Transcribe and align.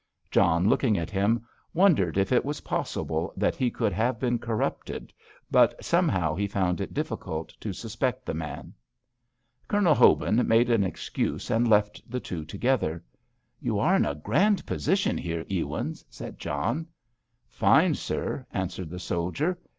John, 0.31 0.67
looking 0.67 0.97
at 0.97 1.11
him, 1.11 1.45
wondered 1.75 2.17
if 2.17 2.31
it 2.31 2.43
was 2.43 2.61
possible 2.61 3.31
that 3.37 3.55
he 3.55 3.69
could 3.69 3.93
have 3.93 4.19
been 4.19 4.39
corrupted, 4.39 5.13
but 5.51 5.75
somehow 5.85 6.33
he 6.33 6.47
found 6.47 6.81
it 6.81 6.91
difficult 6.95 7.49
to 7.61 7.71
suspect 7.71 8.25
the 8.25 8.33
man. 8.33 8.73
Colonel 9.67 9.93
Hobin 9.93 10.43
made 10.47 10.71
an 10.71 10.83
excuse 10.83 11.51
and 11.51 11.67
left 11.67 12.01
the 12.09 12.19
two 12.19 12.45
together. 12.45 13.03
"You 13.59 13.77
are 13.77 13.95
in 13.95 14.07
a 14.07 14.15
grand 14.15 14.65
position 14.65 15.19
here, 15.19 15.45
Ewins," 15.49 16.03
said 16.09 16.39
John. 16.39 16.87
"Fine, 17.47 17.93
sir," 17.93 18.47
answered 18.51 18.89
the 18.89 18.97
soldier. 18.97 19.59